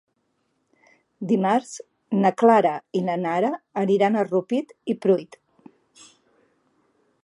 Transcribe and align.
Dimarts 1.31 1.73
na 2.25 2.33
Carla 2.43 2.73
i 3.01 3.03
na 3.11 3.19
Nara 3.27 3.53
aniran 3.85 4.19
a 4.23 4.27
Rupit 4.33 4.75
i 4.95 5.01
Pruit. 5.05 5.43